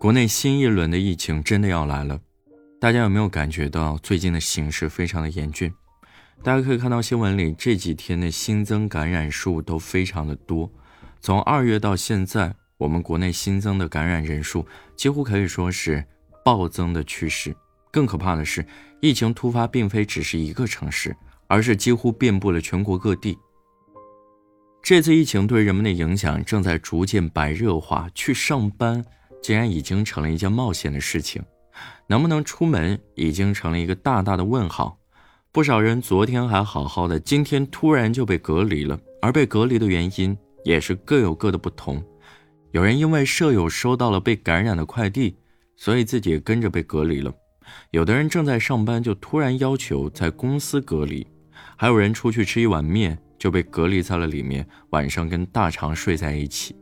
[0.00, 2.18] 国内新一轮的疫情真的要来了，
[2.80, 5.70] 大家有没有感觉到最近的形势非常的严峻？
[6.42, 10.72] 大家可以看到新闻里这几天的新增感染数都非常的多，
[11.20, 14.66] 从二月到现在，我们国内新增的感染人数
[14.96, 16.02] 几乎可以说是
[16.42, 17.54] 暴增的趋势。
[17.92, 18.64] 更可怕的是，
[19.02, 21.14] 疫情突发并非只是一个城市，
[21.46, 23.36] 而是几乎遍布了全国各地。
[24.82, 29.04] 这次疫情对人们的影响正在逐渐白热化，去上班。
[29.42, 31.42] 竟然已经成了一件冒险的事情，
[32.06, 34.98] 能不能出门已经成了一个大大的问号。
[35.52, 42.00] 不少人昨天还好好的，今天突然就被隔离了，而被隔离的原因也是各有各的不同。
[42.70, 45.36] 有人因为舍友收到了被感染的快递，
[45.76, 47.32] 所以自己也跟着被隔离了；
[47.90, 51.26] 有的人正在上班，就突然要求在公司隔离；
[51.76, 56.76] 还有人出去吃一碗面就被隔离在了里面，晚上跟大肠睡在一起。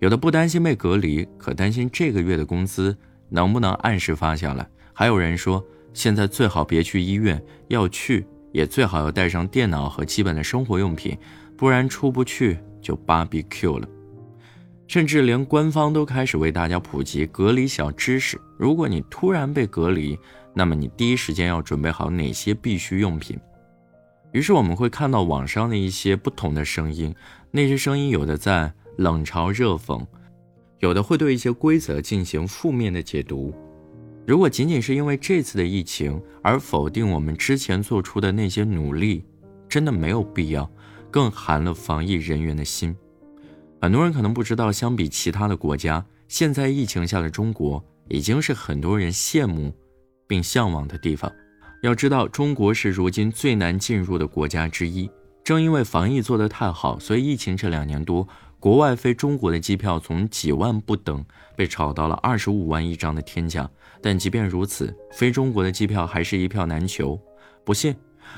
[0.00, 2.96] 有的不担心被隔离，可担心这个月的工资
[3.28, 4.68] 能不能按时发下来。
[4.92, 11.18] 还有人说，现在最好别去医院，要去也最好要带上电脑和基本的生活用品，
[11.56, 13.88] 不然出不去就芭比 Q 了。
[14.86, 18.40] 甚至连官方都开始为大家普及隔离小知识。
[18.56, 20.16] 如果你突然被隔离，
[20.54, 23.36] 那么你第一时间要准备好哪些必需用品。
[24.30, 27.12] 于是我们会看到网上的一些不同的声音，
[27.50, 28.72] 那些声音有的在。
[28.98, 30.04] 冷嘲热讽，
[30.80, 33.54] 有的会对一些规则进行负面的解读。
[34.26, 39.24] 如果仅仅是因为这次的疫情而否定我们之前做出的那些努力，
[39.68, 40.68] 真的没有必要，
[41.12, 42.94] 更寒了防疫人员的心。
[43.80, 49.72] 很多人可能不知道，相比其他的国家，现在疫情下的中国已经是很多人羡慕
[50.26, 51.32] 并向往的地方。
[51.82, 55.08] 要知道，中国是如今最难进入的国家之一。
[55.44, 58.26] 正因为防疫做得太好，所以疫情这两年多。
[58.60, 63.68] 国外飞中国的机票从几万不等被炒到了二十五万一张的天价，
[64.02, 67.18] 但即便如此，飞中国的机票还是一票难求。
[67.64, 67.94] 不信，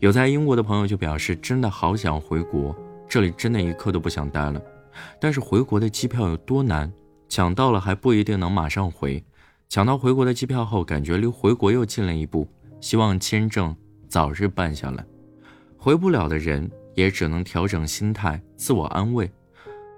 [0.00, 2.76] 有在英国的朋友就表示，真的好想回国，
[3.08, 4.60] 这里真的一刻都不想待了。
[5.18, 6.92] 但是回国的机票有多难，
[7.30, 9.24] 抢到了还不一定能马上回。
[9.70, 12.46] 抢到回国的机票后，感觉离回国又近了一步，
[12.82, 13.74] 希望签证
[14.08, 15.02] 早日办下来。
[15.78, 19.30] 回不了的人也只能调整心态，自我安慰。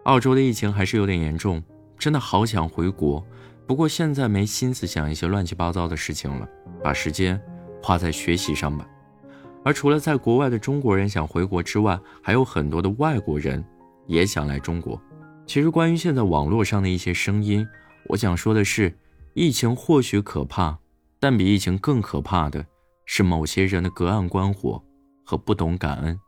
[0.05, 1.63] 澳洲的疫情还是有点严重，
[1.99, 3.25] 真的好想回国，
[3.67, 6.47] 不过现在没心思想一些乱七八糟的事情了，
[6.83, 7.41] 把时间
[7.83, 8.87] 花在学习上吧。
[9.65, 13.65] 而除了在国外的中国人想回国之外，还有很多的外国人
[14.07, 15.01] 也想来中国。
[15.47, 17.67] 其实关于现在网络上的一些声音，
[18.09, 18.95] 我想说的是，
[19.33, 20.79] 疫情或许可怕，
[21.19, 22.67] 但比疫情更可怕的
[23.07, 24.83] 是某些人的隔岸观火
[25.25, 26.21] 和不懂感恩。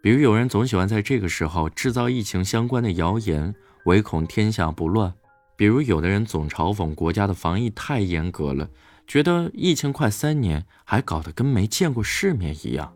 [0.00, 3.52] 比如有人总喜欢在这个时候制造疫情相关的谣言，
[3.84, 5.12] 唯恐天下不乱；
[5.56, 8.68] 比如有的人总嘲讽国家的防疫太严格了，
[9.06, 12.94] 觉得疫情快三年还搞得跟没见过世面一样。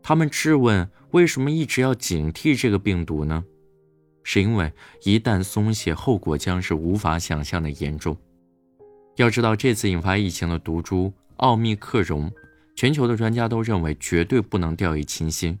[0.00, 3.44] 他们质问为什么一直要警惕这个病毒呢？
[4.22, 4.72] 是因为
[5.02, 8.16] 一旦松懈，后果将是无法想象的严重。
[9.16, 12.30] 要知道，这次引发疫情的毒株奥密克戎，
[12.76, 15.58] 全球的专家都认为绝对不能掉以轻心。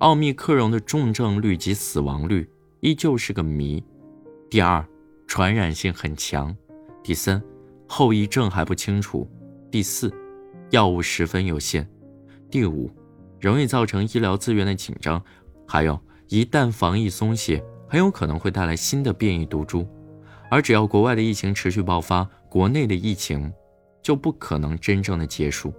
[0.00, 2.48] 奥密克戎的重症率及死亡率
[2.80, 3.84] 依旧是个谜。
[4.48, 4.82] 第二，
[5.26, 6.56] 传染性很强。
[7.02, 7.42] 第三，
[7.86, 9.28] 后遗症还不清楚。
[9.70, 10.10] 第四，
[10.70, 11.86] 药物十分有限。
[12.50, 12.90] 第五，
[13.38, 15.22] 容易造成医疗资源的紧张。
[15.68, 19.86] 还有，一旦防疫松懈，很有可能会带来新的变异毒株。
[20.50, 23.52] 而只要国外的疫情持续爆发，国内的疫情
[24.02, 25.74] 就不可能真正的结束。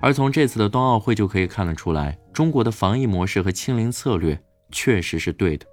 [0.00, 5.66] 而从这次的冬奥会就可以看得出来，中国的防疫模式和清零策略确实是对的。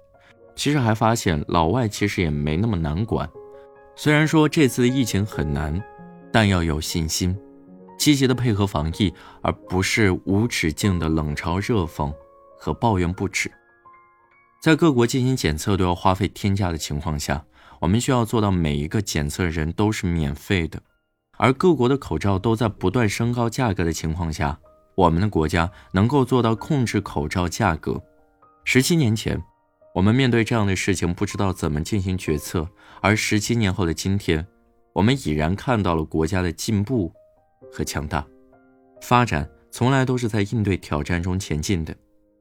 [0.56, 3.28] 其实还发现老外其实也没那么难管。
[3.94, 5.80] 虽然说这次的疫情很难，
[6.32, 7.36] 但要有信心，
[7.98, 12.12] 积极的配合防疫，而不是无止境的冷嘲热讽
[12.58, 13.50] 和抱怨不止。
[14.60, 17.44] 在各国进行检测都要花费天价的情况下，
[17.80, 20.82] 我们需要做到每一个检测人都是免费的。
[21.38, 24.58] 而各国的口罩都在不断升高价格的情况下，
[24.94, 28.02] 我们的国家能够做到控制口罩价格。
[28.64, 29.42] 十七年前，
[29.94, 32.68] 我们面对这样的事情不知道怎么进行决策，
[33.00, 34.46] 而十七年后的今天，
[34.92, 37.12] 我们已然看到了国家的进步
[37.72, 38.26] 和强大。
[39.02, 41.94] 发展从来都是在应对挑战中前进的。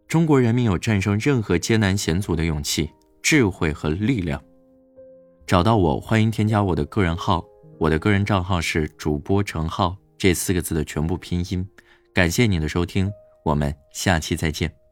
[0.07, 2.89] 中国人民有战胜任何艰难险阻的勇气、
[3.21, 4.41] 智慧和力量。
[5.45, 7.43] 找到我，欢迎添加我的个人号。
[7.77, 11.67] 我的个人账号是主播程浩，这四个字的全部拼音。
[12.13, 13.11] 感谢你的收听，
[13.43, 14.84] 我们下期再见。